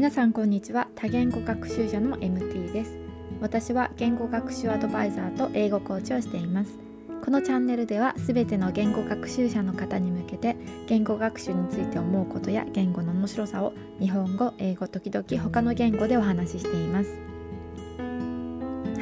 [0.00, 2.96] 皆さんこんにちは多言語学習者の MT です
[3.38, 6.78] 私は言語学習アドバイザーと英語コーチをしています
[7.22, 17.10] このチャンネルではすべての言語学習者の方に向けて言語学習について思うことや言語の面白さを日本語、英語、時々他の言語でお話ししています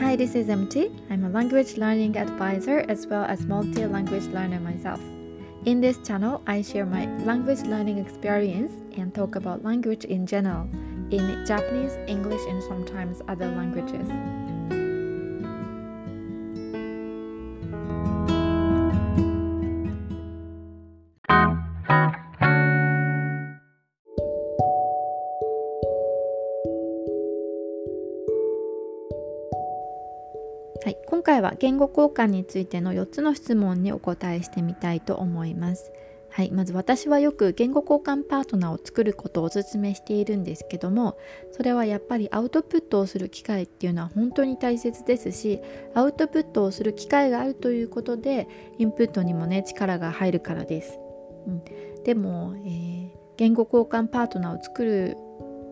[0.00, 0.90] Hi, this is MT.
[1.10, 4.98] I'm a language learning advisor as well as multi-language learner myself.
[5.64, 10.68] In this channel, I share my language learning experience and talk about language in general
[11.10, 14.08] in Japanese, English, and sometimes other languages.
[30.84, 35.92] はい、今回は言語交換についての4つの質問にお答えしてみたいと思います。
[36.30, 41.18] はい、まず私はよく言語交換パートナーを作ることをお勧めしているんですけども
[41.52, 45.60] それはやっぱりアウトプットをする機会っていうのは本当に大切ですし
[45.94, 48.46] アウトプットをする機会があるということで
[48.78, 50.98] インプットにもね力が入るからです。
[51.46, 51.62] うん、
[52.04, 55.16] でも、えー、言語交換パートナーを作る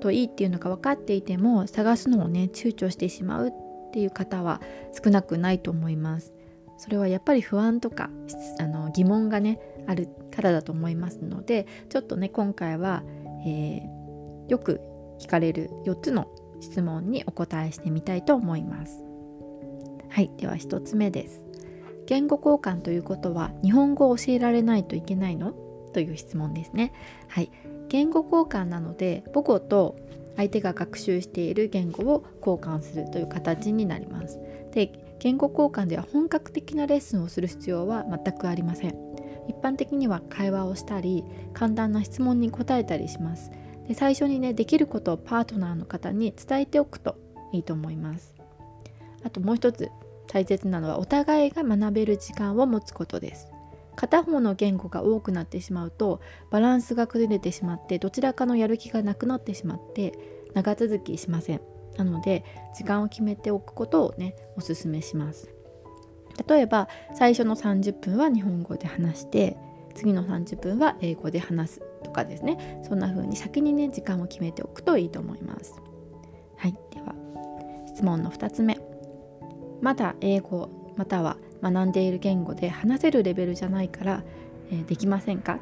[0.00, 3.50] といいっていうのが分かっていても探すのをね躊躇してしまうっ
[3.92, 4.60] ていう方は
[5.04, 6.32] 少なくないと思います。
[6.78, 8.10] それはやっぱり不安とか
[8.58, 13.02] あの疑問がねあるからだと思いますのでちょっとね今回は、
[13.46, 14.80] えー、よく
[15.20, 16.28] 聞かれる4つの
[16.60, 19.02] 質問にお答えしてみたいと思います。
[20.08, 21.44] はいでは1つ目です。
[22.06, 25.52] 言語交換ということは日本語を教えられないといけないの？
[25.92, 26.92] という質問ですね。
[27.28, 27.50] はい
[27.88, 29.96] 言語交換なので母語と
[30.36, 34.38] 相手が学習している言語を交換するという形になります。
[34.72, 39.05] で言語交換では本格的なレッスンをする必要は全くありません。
[39.48, 43.50] 一般的には会話をしたり簡単な質問に答えたりします。
[43.86, 47.16] で最初にねできることをパートナーの方に伝えておくと
[47.52, 48.34] いいと思います。
[49.22, 49.90] あともう一つ
[50.28, 53.48] 大切なのはお互いが学べる時間を持つことです。
[53.94, 60.12] 片方の言語が多くなってしまうとバランスが崩れてしまってどちらかのやる気がなくなってしまって
[60.52, 61.60] 長続きしません。
[61.96, 62.44] なので
[62.74, 65.55] 時間を決めておくことをねおすすめします。
[66.46, 69.56] 例えば最初の30分は日本語で話して
[69.94, 72.82] 次の30分は英語で話すとかですね。
[72.86, 75.80] そんな風に先にね時間を決めておくといいと思います。
[76.56, 77.14] はいでは
[77.86, 78.78] 質問の2つ目。
[79.80, 84.22] まだ英語または学んでいる言語で話せるレベルじゃないから、
[84.70, 85.54] えー、できませんか？
[85.54, 85.58] っ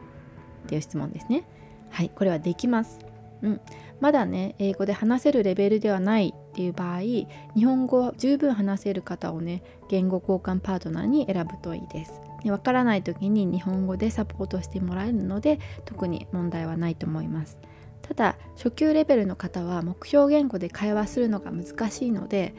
[0.66, 1.44] ていう質問ですね。
[1.90, 2.98] はいこれはできます。
[3.42, 3.60] うん、
[4.00, 7.26] まだね英語で話せるレベルではないっていう場合日
[7.64, 12.20] 本語を十分話せる方をね言語交換パートナーに選ぶといいです。
[12.44, 17.58] わからない時に日本語でサポートしてもらえるので特に問題はないと思います。
[18.02, 22.54] ただ初級レベルの方は目標言語で会話するのが難しいので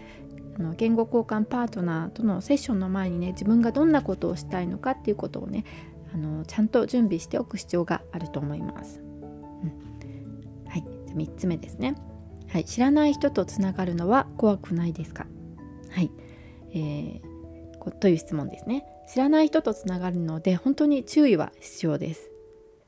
[0.60, 5.64] あの言語交換パートナーとのセッションの前にね自分がどんなことをしたいのかっていうことをね
[6.14, 9.00] あのちゃんと準備しておく必要があると思います。
[9.00, 9.86] うん
[11.16, 11.96] 3つ目ですね、
[12.56, 15.28] はい、知らない人とつながるのは怖くないですか？
[15.92, 16.10] はい、
[16.72, 18.86] えー、という質問ですね。
[19.12, 22.32] 知らない人とつながるので本当に注意は必要です。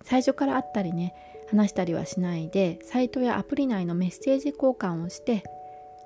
[0.04, 1.14] 最初から会ったりね
[1.50, 5.44] 話したりはしないでサイトやアプリ内のメッセージ交換をして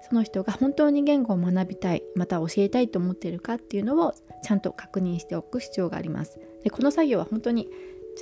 [0.09, 6.39] その人が本当に言語を学びたいまた教えたいと思っているかっていうのをちゃんと確認しておく必要があります。
[6.63, 7.69] でこの作業は本当に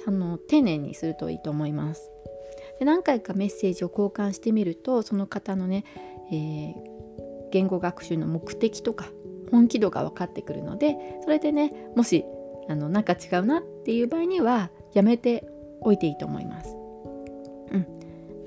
[0.06, 2.12] あの丁寧にするといいと思います。
[2.80, 5.84] で何回かメッセージを交換してみるとその方のね、
[6.32, 6.74] えー、
[7.52, 9.10] 言語学習の目的とか
[9.52, 12.24] 本気度が分かってくるのでそれでねもし
[12.70, 15.50] あのなんか違うなっていう場合にはやめて
[15.82, 16.76] おいていいと思います。
[17.72, 17.88] うん、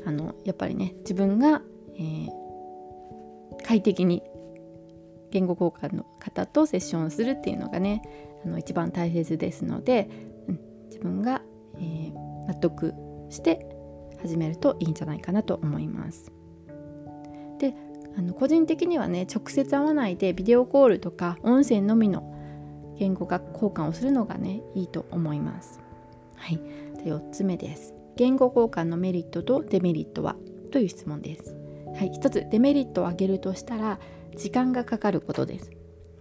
[0.06, 1.62] あのやっぱりね自分が、
[1.96, 2.28] えー、
[3.64, 4.22] 快適に
[5.30, 8.02] 言語交換の方とセッションをするっていうのがね
[8.44, 10.08] あの一番大切ですので、
[10.48, 11.42] うん、自分が、
[11.76, 12.12] えー、
[12.46, 12.94] 納得
[13.30, 13.66] して
[14.22, 16.32] 始めるといいんじゃないかなと思います。
[17.58, 17.74] で
[18.16, 22.28] あの個人的にはね直接会わないでビデオコールとか音声のみの
[22.98, 25.80] 言語学交換をするのがねいいと思います。
[26.36, 26.56] はい、
[27.02, 27.94] で4つ目です。
[28.16, 30.36] 言語交換のメリットとデメリットは？
[30.70, 31.56] という質問です。
[31.96, 33.98] はい、1つデメリットを挙げるとしたら
[34.36, 35.70] 時間がかかることです。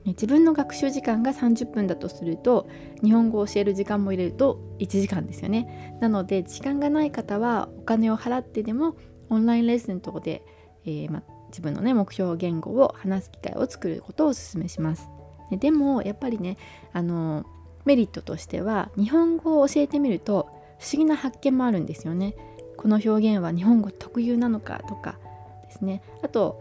[0.05, 2.67] 自分の学習時間が30分だとすると
[3.03, 5.97] 日本語を教える時間も入れると1時間ですよね。
[6.01, 8.95] なので時間がない方はお金を払ってでも
[9.29, 10.43] オンラインレッスン等で、
[10.85, 15.07] えー、ま、自分のね目標言語を話す機会を作ることをお勧めします。
[15.51, 16.57] でもやっぱりね
[16.93, 17.45] あの
[17.85, 20.49] メリットとしては日本語を教えてみると
[20.79, 22.35] 不思議な発見もあるんですよね。
[22.77, 25.19] この表現は日本語特有なのかとか
[25.63, 26.01] ですね。
[26.23, 26.59] あと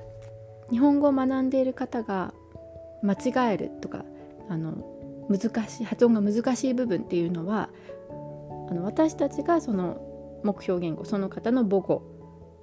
[0.71, 2.35] 日本語を学んでいる方が
[3.03, 4.05] 間違えるとか
[4.49, 4.75] あの
[5.29, 7.71] 難しい発音が難しい部分っていうのは
[8.69, 10.01] あの私たちがその
[10.43, 12.03] 目標言語その方の母語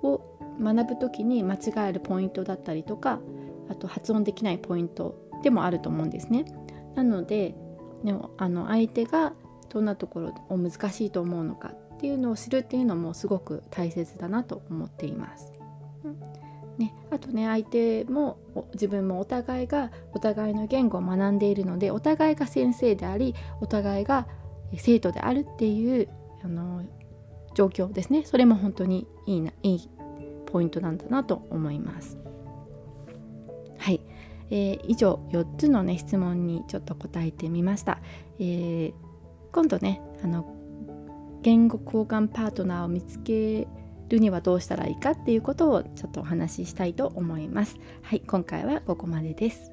[0.04, 3.20] を学ぶ時に間違えるポイントだったりとか
[3.70, 6.46] あと発音できないポイントでもあると思うんですね。
[6.96, 7.56] なので
[8.04, 9.34] でもあの相手が
[9.70, 15.52] どんなところを難しいと思うのかっていうのを知るっていうのもすごく大切だなと思っています。
[16.04, 16.47] うん
[16.78, 18.38] ね、あとね相手も
[18.74, 24.28] 自分もお互いがお互いの言語を学んでいるのでお互いが先生でありお互いが
[24.76, 26.08] 生徒であるっていう
[26.44, 26.84] あの
[27.56, 29.90] 状況ですねそれも本当にいいないい
[30.46, 32.18] ポイントなんだなと思います。
[33.80, 34.02] はい、
[34.50, 38.00] えー、以上4つのね質問にちょっと答えてみました。
[38.40, 38.94] えー、
[39.52, 40.54] 今度ねあの
[41.42, 43.68] 言語交換パートナーを見つけ
[44.10, 47.78] るにはどうしたらいいかっていうことをちょっとお話ししたいと思います。
[48.02, 49.72] はい、今回はここまでです。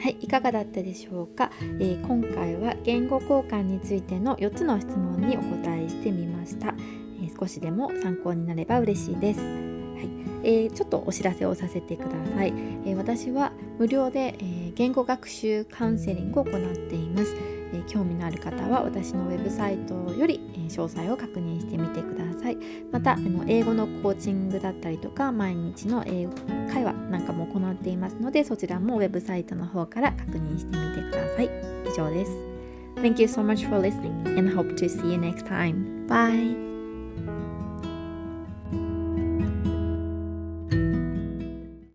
[0.00, 6.68] はい、いかがだったでしょうか、えー、今回は言語交換についての4つの質問にお答えしてみました、
[7.20, 9.67] えー、少しでも参考になれば嬉しいです
[9.98, 10.28] はい。
[10.44, 12.52] えー、ちょっとお知らせをさせてください、
[12.86, 17.34] えー、私は無料で、えー、言語学習カウンセリングを行っています、
[17.72, 22.56] え興味のある方は私のウェブサイトより、え詳細を確認してみてください。
[22.92, 26.32] またあの英語のコーチングだったりとか毎日の英語
[26.72, 31.50] 会話なんかも行っていますのでそちらもウェブサイトの方から確認してみてください。
[31.86, 32.32] 以上です。
[32.96, 36.06] Thank you so much for listening and hope to see you next time.
[36.08, 36.67] Bye!